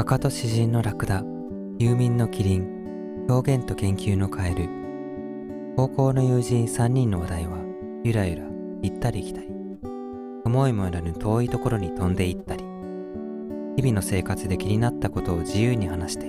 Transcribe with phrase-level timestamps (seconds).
[0.00, 1.22] 赤と詩人のラクダ
[1.78, 4.66] 遊民のキリン表現と研究のカエル。
[5.76, 7.58] 高校の友人3人の話題は
[8.02, 8.44] ゆらゆら
[8.80, 9.48] 行ったり来たり。
[10.46, 12.64] 思いもよらぬ遠いところに飛んでいったり。
[13.76, 16.28] 日々の生活で気になったことを自由に話して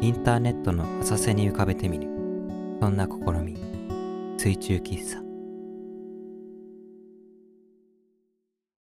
[0.00, 2.06] インターネットの浅瀬に浮かべてみる。
[2.80, 3.58] そんな試み。
[4.38, 5.20] 水中喫茶。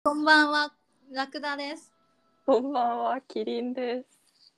[0.04, 0.74] こんばんは、
[1.10, 1.91] ラクダです。
[2.45, 4.52] こんばんは、キリンです。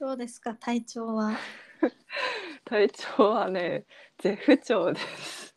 [0.00, 1.36] どうですか、体調は？
[2.64, 3.84] 体調はね、
[4.18, 5.54] 絶不調です。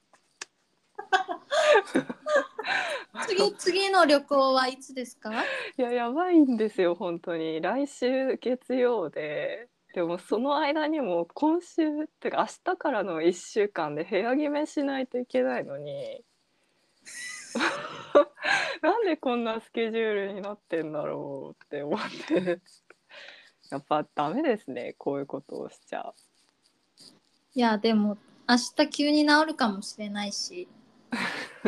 [3.28, 5.32] 次、次の旅行はいつですか？
[5.78, 7.62] いや、やばいんですよ、本当に。
[7.62, 9.70] 来週月曜で。
[9.94, 16.24] でも、その間にも、今週ってか、明日からの一週間で部屋決めしないといけないのに。
[18.84, 22.60] なんでこんなスケジュールになってんだろうって思って。
[23.70, 26.14] やっぱダメですね、こういうことをしちゃう。
[27.54, 28.18] いや、でも、
[28.50, 30.68] 明日急に治るかもしれないし。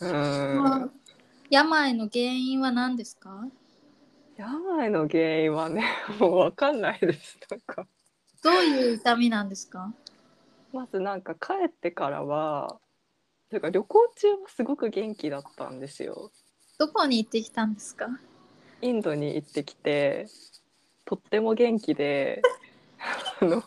[0.00, 1.00] うーん。
[1.50, 3.48] 病の原因は何ですか？
[4.36, 5.84] 病の原因はね
[6.18, 7.86] もう分かんないですなんか
[8.42, 9.94] どういう痛みなんですか？
[10.72, 12.80] まずなんか帰ってからは
[13.50, 16.30] というか旅行中はすごく元気だったんですよ
[16.78, 18.06] どこに行ってきたんですか？
[18.82, 20.26] インドに行ってきて
[21.04, 22.42] とっても元気で
[23.40, 23.62] あの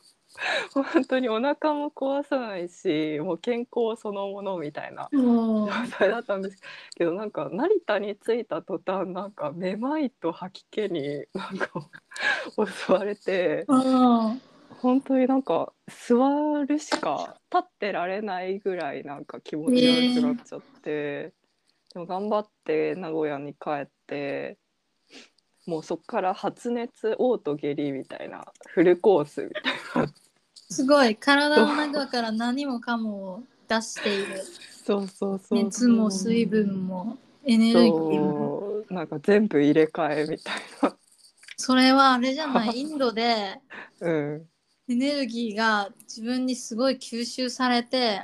[0.73, 5.09] 本当にお腹も壊さないしもう健康そのものみたいな。
[5.11, 5.67] 状
[5.97, 6.61] 態だったんです
[6.95, 11.69] けどなんか成田に着いた途端なんかめまいと吐き気になんか
[12.85, 13.65] 襲われて。
[14.77, 14.81] うん。
[14.81, 16.15] 本当になんか座
[16.65, 21.33] るしか立ってられないぐらいなんか気持ち悪くなっちゃって、
[21.93, 24.57] でも頑張って名古屋に帰って
[25.65, 29.59] もうそっから発熱嘔吐下痢みたいなフルコースみた
[30.01, 30.13] いな
[30.69, 34.43] すごい、体の中から何もかもを出している。
[34.85, 38.83] そうそうそう熱も水分もエネルギーも。
[38.89, 40.97] なんか全部入れ替えみたいな
[41.57, 43.59] それはあれじゃない、インドで。
[43.99, 44.45] うん
[44.89, 48.21] エネルギーが自分にすごい吸収されて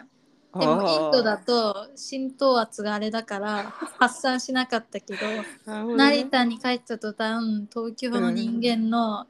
[0.58, 5.48] でもインドだと浸透圧があれだから発散しなかったけど
[5.94, 9.28] 成田に帰った途端東京の人間の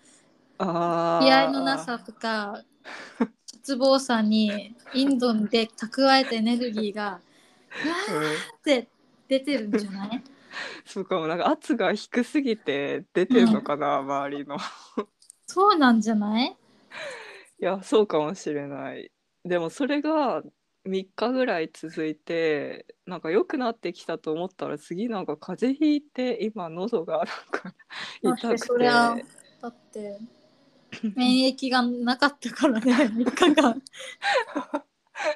[1.20, 2.64] 気合のなさとか
[3.46, 7.22] 失望さにインドで蓄えたエネルギーが
[7.84, 8.90] うわうんーって
[9.28, 10.24] 出てるんじゃない？
[10.86, 14.58] そうかもなんか圧が低すぎて出てるのかな、周りの。
[15.48, 16.58] そうなんじゃないい？
[17.64, 19.12] やそうかもしれない。
[19.46, 20.44] でもそれが
[20.86, 27.74] 3日ぐらい続いてなんか良くなってきたと思ったら次なんか風邪ひいて今喉がなんか
[28.22, 28.58] 痛くて。
[28.58, 29.16] そりゃ
[29.62, 30.20] だって
[31.16, 33.82] 免疫がなかったからね 3日間。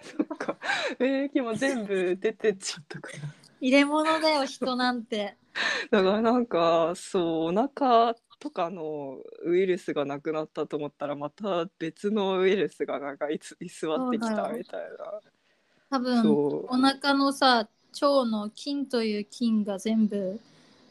[0.01, 0.57] そっか。
[0.99, 3.19] 免疫も全部出てっちゃったから。
[3.59, 5.37] 入れ物だよ人なんて。
[5.89, 15.21] だからなんかそうお腹とかのウイルスがなくなったと思ったらまた別のウイルスがなんかいつ居座ってきたみたいな。
[15.89, 17.67] 多分お腹のさ
[18.01, 20.39] 腸の菌という菌が全部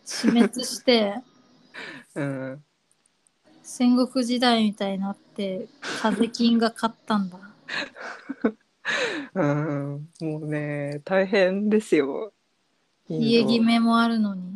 [0.04, 1.22] 死滅して
[2.14, 2.64] うん。
[3.62, 5.68] 戦国時代みたいになって
[6.00, 7.38] 風邪菌が勝ったんだ。
[9.34, 10.08] うん。
[10.20, 12.32] もうね大変ですよ。
[13.08, 14.55] 家決めもあるのに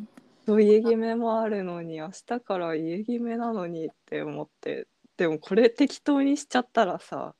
[0.51, 4.87] そう家決めもあるのに明日から家決めなのにって思って。
[5.17, 7.35] でもこれ適当にしちゃったらさ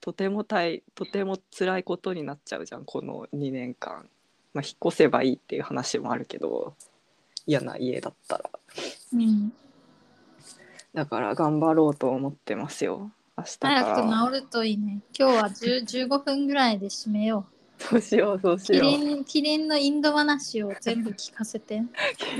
[0.00, 4.08] とても大とても辛いことになっちゃうじゃんこの2年間、
[4.52, 6.74] まあ、引っ越せばいいっていう話もあるけど。
[7.46, 8.50] 嫌な家だったら。
[9.14, 9.52] うん。
[10.94, 13.10] だから頑張ろうと思ってますよ。
[13.36, 13.84] 明日から。
[13.84, 15.00] 早く治るといいね。
[15.18, 17.46] 今日は10 15分ぐらいで締めよ
[17.80, 18.82] そうしようそうしよう。
[18.82, 21.82] リンキリンのインド話を全部聞かせて。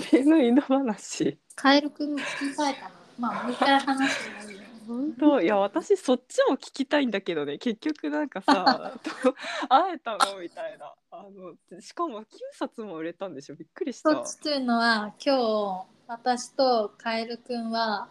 [0.09, 1.39] キリンのインド話？
[1.57, 2.91] カエルくんも聞きたいかな。
[3.19, 4.57] まあもう一回話してもいい。
[4.57, 5.41] よ本当？
[5.41, 7.59] いや私そっちも聞きたいんだけどね。
[7.59, 9.35] 結局なんかさ と
[9.69, 10.39] 会えたの？
[10.41, 10.93] みたいな。
[11.11, 13.57] あのしかも9冊も売れたんでしょ？
[13.57, 14.11] びっくりした。
[14.11, 18.09] そっちというのは今日私とカエルくんは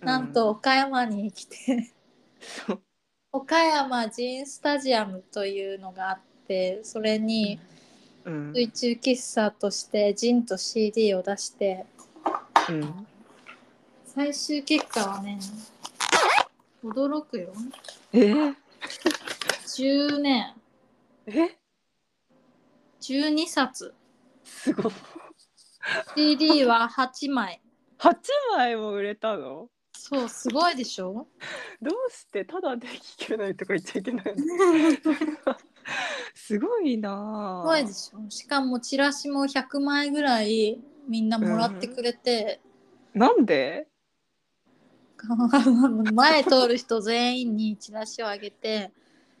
[0.00, 1.92] なんと岡山に来て、
[2.40, 2.80] そう。
[3.32, 7.60] 岡山ジーンスタジアムというのがあってそれに
[8.24, 8.52] うん。
[8.52, 11.86] 水中喫茶としてジンと CD を出して
[12.68, 13.06] うん。
[14.04, 15.38] 最終結果はね
[16.84, 17.52] 驚くよ。
[18.12, 18.18] え？
[18.18, 18.54] ー
[19.66, 20.54] 10年。
[21.26, 21.56] え
[23.00, 23.94] ？12冊。
[24.44, 24.92] すごい。
[26.16, 27.60] CD は8枚。
[27.98, 28.14] 8
[28.56, 29.68] 枚も売れたの？
[29.92, 31.26] そうすごいでしょ。
[31.82, 34.34] どうしてただで聞けないとか言っちゃいけないの？
[36.34, 38.30] すごいなすごいでしょ。
[38.30, 42.60] しかもチラシも100枚ぐらいみんなもらってくれて、
[43.14, 43.88] なんで？
[46.14, 48.92] 前通る人全員にチラシをあげて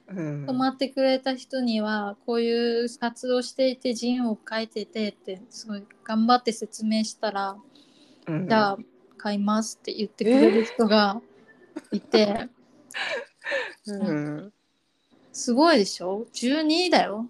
[0.08, 0.46] うん。
[0.46, 7.56] 泊まってくれた人にはこういう活動していてジンを書いててってすごい頑張って説明したら、
[8.26, 8.48] うん。
[8.48, 8.78] じゃあ
[9.18, 11.20] 買いますって言ってくれる人が
[11.92, 12.48] いて、
[13.86, 14.52] うん
[15.38, 17.28] すごいでしょ？12だよ。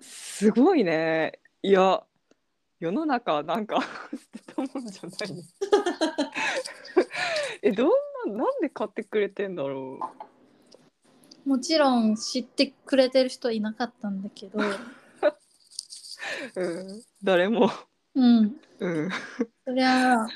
[0.00, 1.38] すごいね。
[1.62, 2.02] いや
[2.80, 5.42] 世の中はなんか 捨てたもんじゃないね
[7.60, 7.90] えどん
[8.30, 10.00] ななんで買ってくれてんだろ
[11.44, 14.62] もちろん知ってくれてる人いなかったんだけど、う、
[16.56, 17.70] うん、誰も。
[18.14, 19.10] うん、うん。
[19.66, 20.26] そりゃ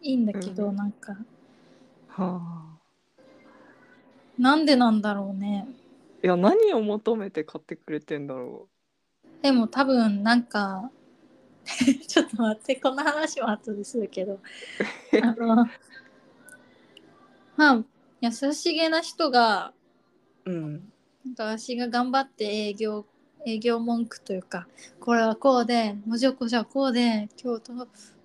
[0.00, 0.76] いいんだけど、うん。
[0.76, 1.16] なんか。
[2.08, 2.70] はあ。
[4.38, 5.68] なんでなんだろうね
[6.22, 8.68] いや何を求めて買ってくれてんだろ
[9.42, 10.90] でも多分なんか
[12.06, 14.38] ちょっと待ってこの話は後でするけど。
[15.22, 15.66] あの
[17.56, 17.84] まあ
[18.20, 19.72] 優しげな人が
[20.44, 20.92] ううん。
[21.24, 23.06] なんか私が頑張って営業
[23.46, 24.66] 営業文句というか
[25.00, 27.72] これはこうでもじょこじゃこうで今日と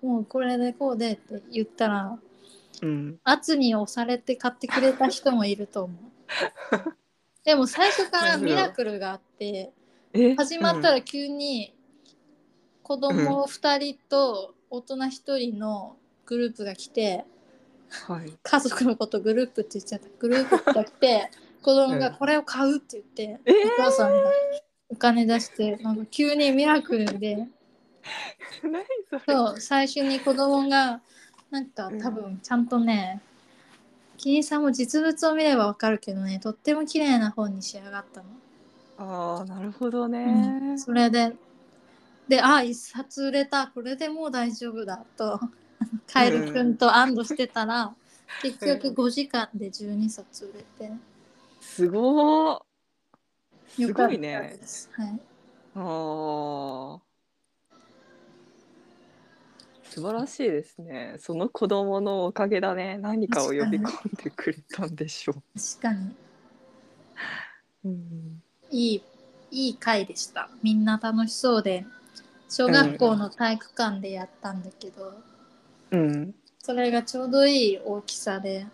[0.02, 2.18] もうこれでこうでって言ったら
[2.82, 3.18] うん。
[3.24, 6.96] 圧に押されて買ってくれた人もいると思う
[7.46, 9.72] でも最初からミラクルがあって
[10.12, 10.34] え？
[10.34, 11.72] 始まったら急に
[12.82, 15.08] 子供2人と大人1
[15.38, 15.96] 人の
[16.26, 17.24] グループが来て
[18.08, 18.32] うんはい。
[18.42, 20.08] 家族のことグループって言っちゃった。
[20.18, 21.30] グループが来て
[21.62, 23.52] 子供がこれを買うって言って、え？
[23.52, 24.30] ーお母さんが
[24.88, 27.46] お金出してなんか急にミラクルで。
[28.64, 29.34] 何それ？
[29.34, 31.00] そう最初に子供が
[31.50, 32.00] なんかうん。
[32.00, 33.22] 多分ちゃんとね
[34.16, 38.26] キリンさんも実物を見ればわかるけどねとっても綺麗な本に仕上がったの。
[38.98, 41.34] ああなるほどね、うんそれで
[42.28, 43.68] であ一冊売れた。
[43.68, 45.40] これでもう大丈夫だと。
[46.12, 47.94] カエルくんと安堵してたら、
[48.42, 50.92] 結局5時間で12冊売れて、
[51.60, 52.62] すごー。
[53.68, 54.58] すごいね。
[54.92, 55.20] はい、
[55.74, 57.05] あー
[59.96, 61.14] 素晴らしいですね。
[61.18, 62.98] その子供のおかげだね。
[62.98, 63.88] 何かを呼び込ん
[64.22, 66.14] でくれたんでしょ確かに。
[67.86, 69.02] う、うん、いい
[69.50, 70.50] いい回でした。
[70.62, 71.86] みんな楽しそうで。
[72.50, 75.14] 小学校の体育館でやったんだけど、
[75.92, 78.66] うん、それがちょうどいい大きさで。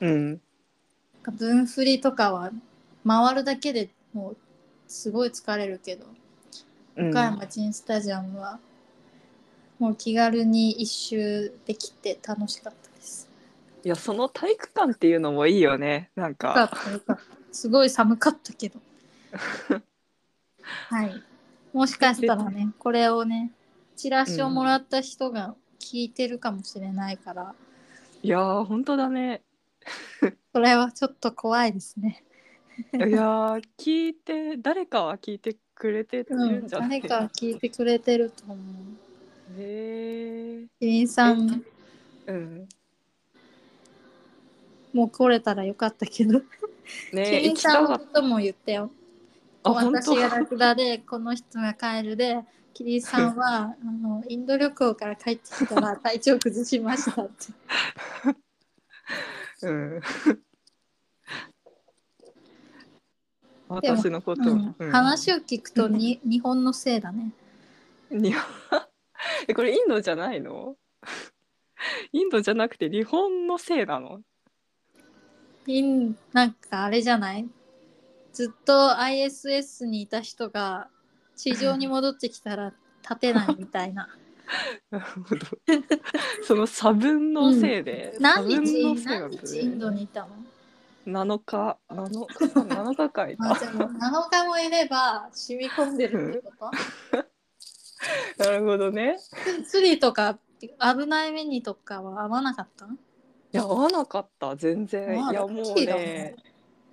[0.00, 0.40] うん、
[1.38, 2.50] 分振りとかは
[3.08, 4.36] 回るだけでもう
[4.88, 6.04] すごい疲れるけど。
[6.04, 6.21] うん
[6.96, 8.58] 岡山陣スタジアムは
[9.78, 13.28] もう気軽に一周できて楽しかったです。
[13.84, 16.70] いやその体育館っていうのもいいよねなんよか。
[17.50, 18.80] すごい寒かったけど。
[20.62, 21.22] はい。
[21.72, 23.50] もしかしたらね、これをね、
[23.96, 27.54] チラシをもらった人が聞いてるかもしれないから、
[28.22, 29.42] いやー本当だね
[30.52, 32.24] それはちょっと怖いですね。
[32.94, 37.02] いやー聞いて誰かは聞いてくれてうん、るんじゃない？
[37.02, 38.58] 誰か聞いてくれてると思う。
[39.58, 41.64] へえキリンさん、
[42.26, 42.68] うん
[44.92, 46.40] もう来れたらよかったけど、
[47.10, 48.90] キねリンさんのことも言ったよ。
[49.64, 52.40] 私がラクダでこの人がカエルで
[52.74, 57.52] キリンさんはあのインド旅行から帰ってきたら体調崩しましたって。
[59.62, 60.02] うんでも
[63.74, 64.74] 私のこと、うん。
[64.78, 64.90] うん。
[64.90, 67.32] 話を聞くとに日本のせいだね。
[68.10, 68.82] 日本？
[69.48, 70.76] えこれインドじゃないの？
[72.12, 74.20] インドじゃなくて日本のせいなの？
[75.66, 77.48] インなんかあれじゃない？
[78.32, 80.88] ずっと ISS にいた人が
[81.36, 84.08] 地上に戻ってきたら立てないみたいな。
[84.90, 85.46] なるほど。
[86.42, 90.28] その差分のせいで、差何分日何日インドにいたの？
[91.06, 91.78] 7日。
[91.88, 92.60] 7日か。
[92.62, 96.70] 7日間いあたでも7日もいれば染み込んでるってこ
[98.38, 98.44] と？
[98.44, 99.18] なるほどね。
[99.66, 102.86] 釣りとか危ない目にとかは合わなかった？
[102.86, 102.88] い
[103.52, 104.56] や合わなかった。
[104.56, 105.14] 全然。
[105.20, 105.86] まあいやもうね。
[105.86, 106.36] ね。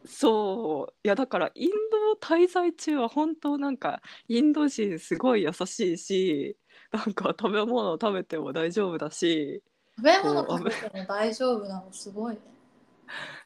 [0.06, 0.94] そう。
[1.04, 6.58] いやだからインド滞在中は本当なんかインド人すごい優しいし
[6.92, 9.62] なんか食べ物食べても大丈夫だし、
[9.98, 12.42] 食べ物食べても大丈夫なのすごいね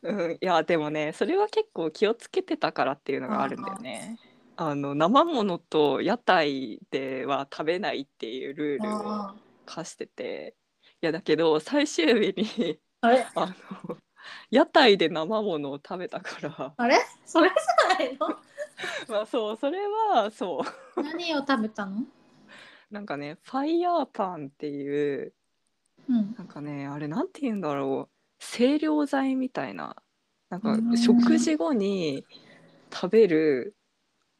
[0.01, 4.17] うん、いやでもねそれは結構気をつけてたからっていうのがあるんだよね。
[4.55, 10.55] あの生ものと屋台では食べないっていうルールをあ課してて。
[11.01, 13.97] いやだけど最終日に あの
[14.49, 16.73] 屋台で生ものを食べたから。
[16.77, 16.97] あれ？
[17.25, 18.27] それじゃないの？
[19.09, 19.79] まあそうそれ
[20.13, 20.61] はそ
[20.95, 21.03] う。
[21.03, 22.05] 何を食べたの？
[22.89, 25.33] なんかねファイヤーパンっていう。
[26.07, 26.35] うん。
[26.37, 28.12] なんかねあれなんて言うんだろう
[28.51, 29.95] 清涼剤みたいな
[30.49, 30.97] なんかうん。
[30.97, 32.25] 食事後に
[32.91, 33.75] 食べる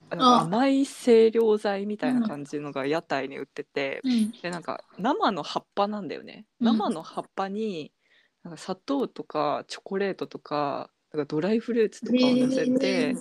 [0.09, 4.31] 甘い清涼剤みたいな感じのが屋台に売ってて、うん。
[4.41, 6.45] でなんか生の葉っぱなんだよね。
[6.59, 6.77] うん。
[6.77, 7.91] 生の葉っぱに
[8.43, 13.15] なんか砂糖とかチョコレートとかなんかドライフルーツとかを乗せて、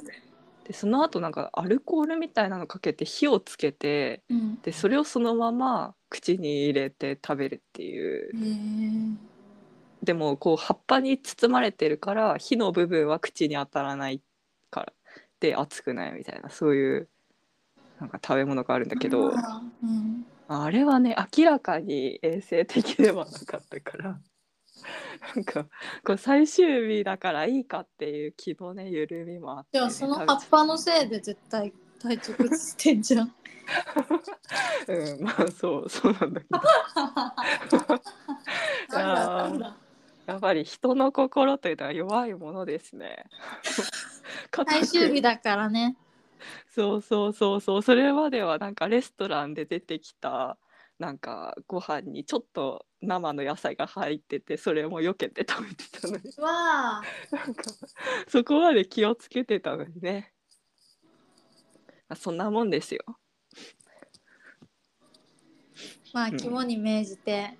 [0.65, 4.61] でその後なんかアルコールみたいなのかけて火をつけてうん。
[4.62, 8.33] でそれをそのまま口に入れて食べるっていう。
[8.35, 9.32] へえ。
[10.03, 14.21] でもこう葉っぱに包まれてるから火の部分は口に当たらない
[14.71, 14.93] から
[15.41, 17.09] で熱くないみたいなそういう
[18.01, 20.27] なんか食べ物があるんだけどうん。
[20.49, 24.21] あれはね明らかに衛生的ではなかったから
[25.35, 25.67] なんか
[26.05, 33.33] こう最終日だからいいかっていう気のね緩みもあって、ね、でもその葉っぱのせいで絶対体調崩してんじゃん。
[34.89, 36.59] うんまあそうそうなんだけど
[38.99, 39.77] なんだなんだ。
[40.26, 43.25] やっぱり人の心というのは弱いものですね。
[44.67, 45.97] 最終日だからね。
[46.75, 50.59] そうそうそうそうそれまではなんかレストランで出てきた
[50.99, 57.02] なんかご飯にちょっと生の野菜が入っててそれも避けて食べてたのにわあ。
[57.31, 57.64] なんか
[58.29, 60.33] そこまで気をつけてたのにね
[62.09, 63.02] まあそんなもんですよ
[66.12, 67.59] まあうん肝に銘じて、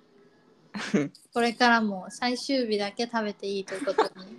[1.33, 4.37] これからも最終日だけ食べていいということに。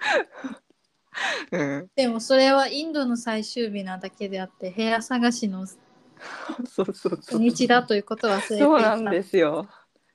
[1.50, 5.76] うんでもそれはインドの最終日なだけであって部屋探しのそう
[6.66, 8.64] そうそう土日だということは忘れていた。
[8.64, 9.68] そうなんですよ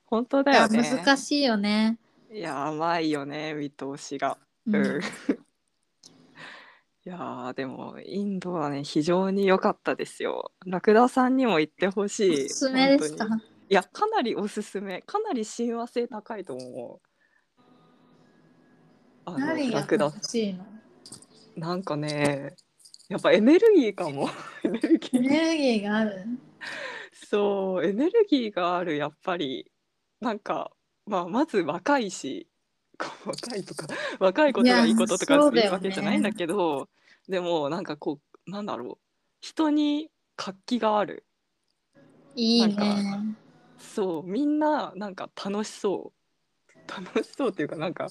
[0.05, 2.00] 本当だよね難しいよね。
[2.31, 5.01] いや甘いよね見通しがうんうん
[7.05, 10.51] いやーでもインドはね非常に良かったですよ。
[10.65, 12.45] ラクダさんにも行ってほしい。
[12.45, 15.01] おすすめですか本当にいやかなりおすすめ。
[15.01, 17.07] かなり親和性高いと思う。
[19.25, 20.65] あの何がラクダ欲しいの？
[21.55, 22.55] なんかね
[23.10, 24.29] やっぱエネルギーかも。
[24.63, 25.17] エネルギー。
[25.17, 26.25] エネルギーがある？
[27.27, 29.72] そうエネルギーがあるやっぱり
[30.19, 30.72] なんか
[31.07, 32.48] まあまず若いし。
[32.98, 33.88] こう若いとか
[34.19, 36.88] 若いことがいいこととかいういやそうだよねわけじゃないんだけど、
[37.27, 39.05] でもなんかこうなんだろう
[39.41, 41.25] 人に活気がある
[42.36, 43.36] いいなね。
[43.85, 44.23] そう。
[44.23, 46.75] みんななんか楽しそう。
[46.87, 48.07] 楽しそうっていうかなんか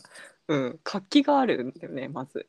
[0.48, 0.80] うん。
[0.82, 2.46] 活気があるんだよねまず。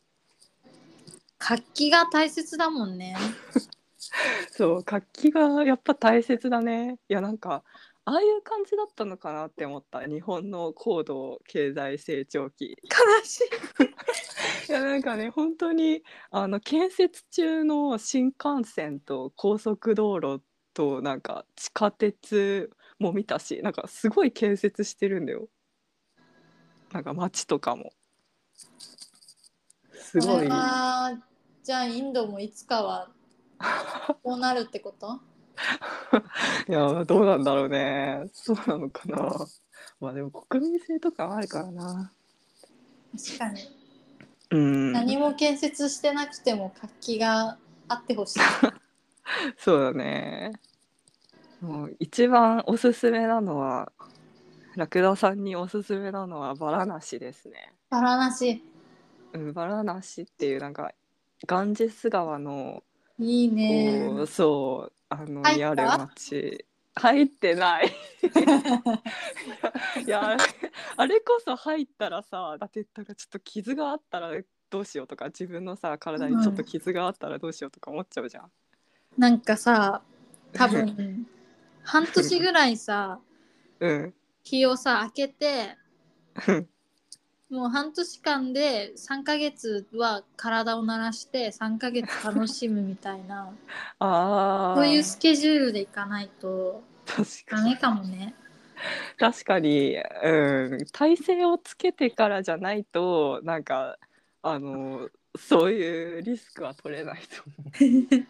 [1.37, 3.15] 活気が大切だもんね。
[4.51, 4.83] そう。
[4.83, 6.99] 活気がやっぱ大切だね。
[7.09, 7.63] いやなんか
[8.07, 10.01] ああいう感じだったのかなって思った。
[10.07, 12.77] 日本の高度経済成長期。
[12.83, 14.69] 悲しい。
[14.69, 20.43] いやなんかね本当にあの建設中の新幹線と高速道路
[20.75, 25.47] となんか地下鉄も見たしなんかすごい建設してるんだよ。
[26.91, 27.91] なんか街とかも。
[29.93, 30.47] すごい。
[30.47, 31.17] は
[31.63, 33.09] じゃあインドもいつかは
[34.23, 35.19] こうなるってこと？
[36.69, 38.23] いやどうなんだろうね。
[38.33, 39.47] そうなのかな。
[39.99, 42.11] まあでも国民性とかあるからな。
[43.17, 43.61] 確かに。
[44.51, 44.91] うん。
[44.93, 48.39] 何も建設してなくても活気があってほしい。
[49.57, 50.53] そうだね。
[51.61, 53.91] もう一番おすすめなのは、
[54.75, 57.73] ラクダさんにおすすめなのはバラナシですね。
[57.89, 58.63] バラなし。
[59.33, 60.91] うん、バラナシっていうなんか
[61.47, 62.83] ガンジス川の
[63.19, 64.09] いいこね。
[64.21, 67.87] うそうあのにある町入ってない
[70.05, 70.37] いや
[70.97, 74.31] あれこそ入ったらさだってなんかちょっと傷があったら
[74.69, 78.51] どうしようとか自分のさ体にちょっと傷があったらどうしようとか思っちゃうじゃん。
[79.17, 80.01] なんかさ、
[80.51, 81.25] 多分
[81.85, 83.19] 半年ぐらいさ、
[83.79, 84.13] うん
[84.43, 85.77] 日をさ、開けて、
[86.47, 86.67] うん
[87.49, 93.53] もう半年間で3ヶ月は体を慣らして3ヶ月楽しむみたいな
[93.99, 98.33] ああそういうスケジュールでいかないと確かにダメかもね。
[99.17, 103.97] 確かに、うん、体勢をつけてからじゃないとなんか
[104.41, 108.27] あのそういうリスクは取れないと思う。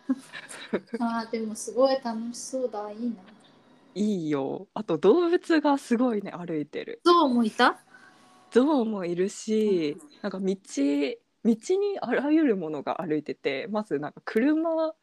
[0.99, 3.15] あーでもすごい楽しそうだいいな。
[3.95, 4.67] いいよ。
[4.73, 7.01] あと動物がすごいね歩いてる。
[7.03, 7.79] ゾウもいた？
[8.51, 10.55] 象もいるしなんか道道
[11.43, 11.55] に
[11.99, 14.93] あらゆるものが歩いててまずなんか車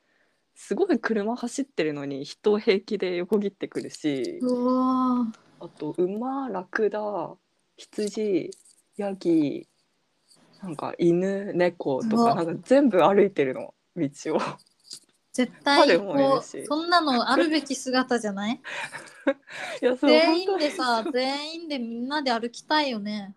[0.55, 5.27] すごい車走ってるのに人を平気で横切ってくるしうわ
[5.61, 7.01] あと馬ラクダ
[7.77, 8.51] 羊
[8.97, 9.69] ヤギ
[10.63, 14.39] なんか犬猫とかなんか全部歩いてるの道を
[15.33, 18.61] 絶対こうそんなのあるべき姿じゃない？
[20.01, 23.35] 全員でさ全員でみんなで歩きたいよね。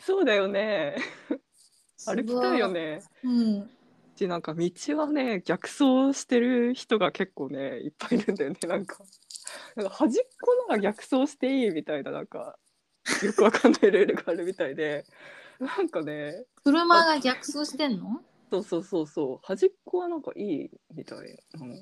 [0.00, 0.96] そうだよね。
[2.06, 3.02] 歩きたいよね。
[3.24, 3.70] うん。
[4.16, 8.58] しなんか道はね逆走してる人が結構ねいっぱいいるんだよね。
[8.68, 8.98] なんか
[9.74, 12.56] なんか端っこなら逆走していいみたいななんか
[13.24, 15.04] よくわかんないルールがあるみたいで。
[15.58, 16.44] なんかね。
[16.62, 18.22] 車が逆走してんの？
[18.50, 19.38] そうそうそうそう。
[19.42, 21.18] 端っこはなんかいいみたい
[21.54, 21.74] なの。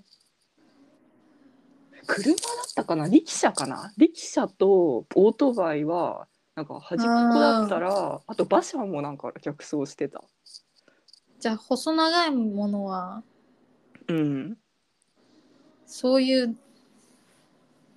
[2.06, 3.08] 車だったかな？
[3.08, 3.92] 力車かな？
[3.96, 10.22] 力車とオートバイはなんか端っこだったらあと馬車もなんか逆走してた。
[11.38, 13.22] じゃあ細長いものは？
[14.08, 14.58] うん。
[15.86, 16.56] そういう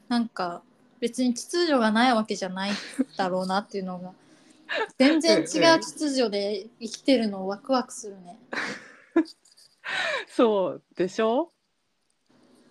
[0.07, 0.61] なんか
[0.99, 2.71] 別に秩序がないわけじゃない
[3.17, 4.11] だろうなっていうのが
[4.97, 5.45] 全然違う
[5.79, 8.39] 秩序で生きてるのワクワクするね。
[10.27, 11.51] そうでしょ？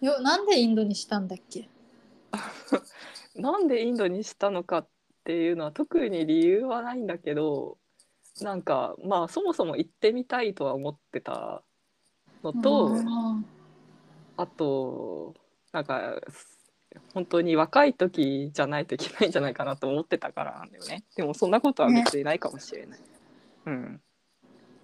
[0.01, 1.69] よなんでインドにしたんだっけ？
[3.37, 4.89] なんでインドにしたのかっ
[5.25, 7.79] ていうのは特に理由はないんだけど
[8.41, 11.63] なんかまあそもそも行ってみたいとは思ってた
[12.43, 13.45] のと、うん。
[14.37, 15.35] あと
[15.73, 16.21] なんか
[17.13, 21.05] 本当に若い時じゃないといけないんじゃないかなと思ってたからなんだよね。
[21.17, 23.01] でもそんなことは別にないかもしれない、
[23.67, 24.01] うん。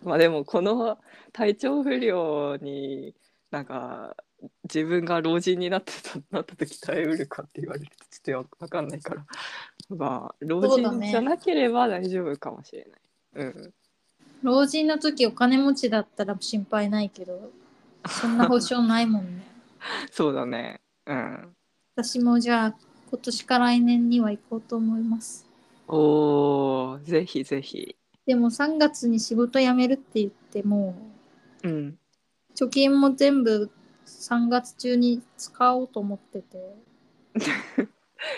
[0.02, 0.99] まあでもこの
[1.33, 3.14] 体調不良に
[3.50, 4.17] なんか
[4.64, 9.26] 自分が老人になってたなった時耐えうるかって言われるとちょっと分かんないから。
[9.90, 12.87] まあ老人じゃなければ大丈夫かもしれ
[13.35, 13.75] ない、うん。
[14.43, 17.50] 老人の時お金持ちだったら心配ないけど
[18.09, 19.45] そんな保証ないもんね。
[20.11, 20.81] そうだね。
[21.07, 21.57] うん
[22.02, 22.75] 私もじゃあ
[23.11, 25.47] 今年か来年には行こうと思います。
[25.86, 27.95] おーぜひぜひ。
[28.25, 30.95] でも3月に仕事辞めるって言っても
[31.63, 31.99] うん。
[32.56, 33.71] 貯金も全部
[34.06, 36.75] 3月中に使おうと思ってて。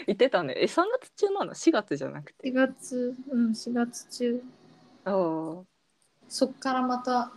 [0.08, 0.54] 言ってたね。
[0.56, 2.50] え3月中なの？4月じゃなくて。
[2.50, 4.42] 4月うん4月中。
[5.04, 5.62] ああ
[6.28, 7.30] そっからまた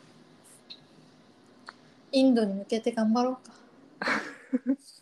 [2.12, 3.54] インドに向けて頑張ろうか。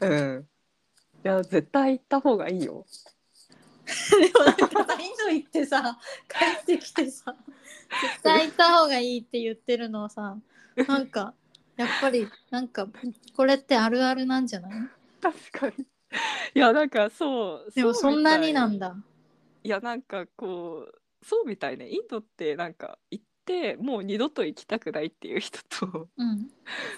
[0.00, 0.48] うん。
[1.24, 2.84] いや、絶対行った方がいいよ。
[4.20, 7.34] でもなんかさインド行ってさ 帰ってきてさ
[8.02, 10.36] 絶対行った方がいいって言ってるのはさ
[10.86, 11.34] なんか
[11.76, 12.86] やっぱりなんか
[13.34, 14.72] これってあるあるなんじゃない？
[15.22, 15.86] 確かに。
[16.54, 17.72] いや、なんかそう。
[17.74, 18.90] でもそんなになんだ。
[18.90, 18.96] だ。
[19.62, 21.88] いや、なんかこう、そうみたいね。
[21.88, 26.50] インドってなんか行って、もう二度と行きたくないっていう人と、うん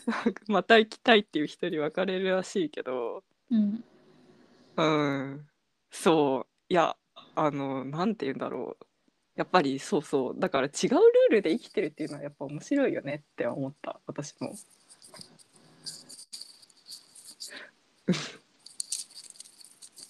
[0.49, 3.85] また行きたいっていう人に分かれるらしいけど、うん
[4.77, 5.47] うん。
[5.91, 6.53] そう。
[6.69, 6.97] いや、
[7.37, 8.87] あの、なんて言うんだろう。
[9.37, 10.35] やっぱりそうそう。
[10.39, 14.55] だから違うルールで生きてるっていうのはやっぱ面白いよねって思った、私も。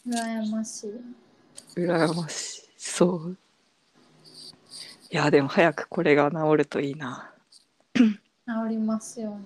[0.07, 0.90] 羨ましい。
[1.76, 3.38] 羨ましいそう
[5.12, 7.33] いやでも早くこれが治るといいな。
[7.96, 8.12] 治
[8.68, 9.40] りますよ。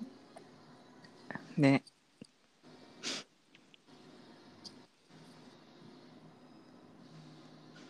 [1.57, 1.83] ね。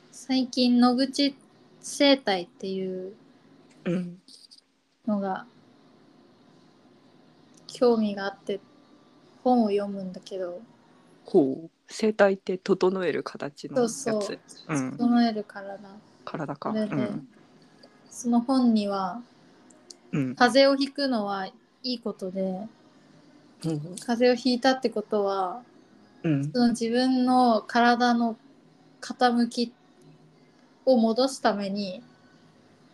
[0.09, 1.35] 最近野口
[1.81, 3.13] 生態っていう
[3.83, 4.21] うん
[5.05, 5.45] のが
[7.67, 8.61] 興味があって
[9.43, 10.61] 本を読むんだけど。
[11.25, 11.69] ほう。
[11.93, 13.91] 声帯って整える形のやつ。
[13.91, 14.39] そうそう。
[14.69, 15.89] うん、整える体。
[16.23, 16.71] 体か。
[16.71, 17.27] それで、うん
[18.15, 19.21] その本には
[20.13, 20.35] うん。
[20.35, 22.65] 風邪をひくのはいいことで
[23.65, 23.79] うん。
[23.99, 25.61] 風邪をひいたってことは
[26.23, 26.51] うん。
[26.51, 28.37] その自分の体の
[29.01, 29.73] 傾き
[30.85, 32.01] を戻すために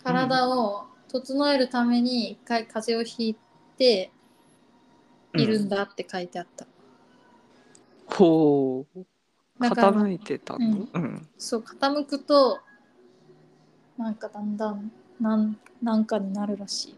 [0.03, 3.35] 体を整えるために一回風邪をひい
[3.77, 4.11] て
[5.35, 6.65] いるんだって書いてあった。
[8.07, 9.05] ほう。
[9.59, 10.87] 傾いてたの？
[10.91, 11.29] うん。
[11.37, 12.59] そう傾くと
[13.97, 16.95] なんかだんだんなんなんかになるらしい。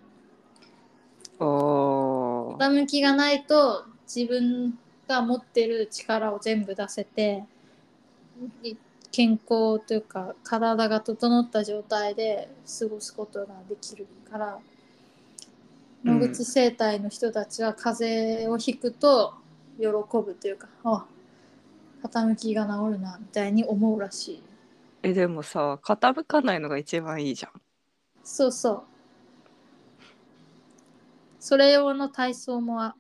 [1.40, 2.58] あー。
[2.58, 7.44] 傾きがないと自分が持ってる力を全部出せて
[8.64, 8.76] い
[9.12, 14.60] 健康というか体が整った状態で過ごすことができるから
[16.06, 19.36] うん野口生態の人たちは風邪をひくと
[19.80, 21.06] 喜ぶというかあ
[22.04, 24.44] 傾きが治るなみたいに思うらしい。
[25.04, 27.52] えでもさ傾かないのが一番いいじゃん
[28.24, 28.84] そうそう
[31.40, 32.96] それ用の体操もあ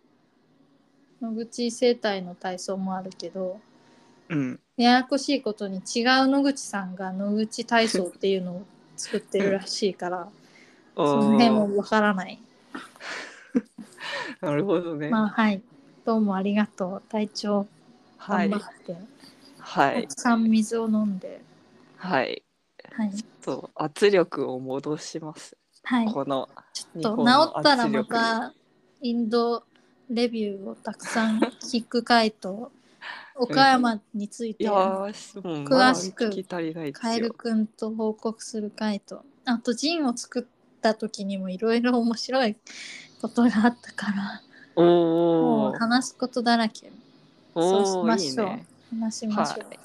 [1.21, 3.59] 野口生態の体操もあるけど
[4.29, 8.65] うんややこしいことに違う野口さんが野口体操っていうのを
[8.97, 10.27] 作ってるらしいから
[10.95, 12.39] その辺もわからない。
[14.41, 15.09] なるほどね。
[15.09, 15.61] まあはい。
[16.05, 17.09] どうもありがとう。
[17.09, 17.67] 体調
[18.17, 18.95] はい頑張って、
[19.59, 21.41] はいたくさん水を飲んで。
[21.97, 22.43] はい。
[22.93, 23.11] はい。
[23.41, 25.57] そう圧力を戻します。
[25.83, 26.11] はい。
[26.11, 28.53] このちょっと治ったらまた
[29.01, 29.63] インド
[30.09, 32.71] レビューをたくさん聞く回と
[33.35, 36.31] 岡山について詳しく
[36.93, 37.33] カエルよ。
[37.33, 42.55] くんと報告する回とあとジンを作った時にもいろいろ面白い
[43.21, 44.41] ことがあったから
[44.75, 46.91] おもうお話すことだらけ
[47.55, 48.65] そうしましょういいね。
[48.99, 49.79] 話しましょう、はい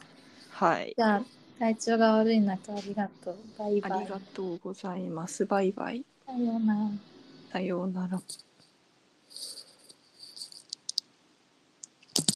[0.51, 0.95] はい。
[0.97, 1.23] じゃあ
[1.59, 5.45] 体調が悪い中ありがとうバイバイありがとうございます。
[5.45, 6.05] バイバイ。
[6.25, 6.91] さようなら
[7.53, 8.21] さようなら。